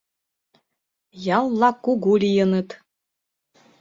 [1.37, 2.69] Ял-влак кугу лийыныт.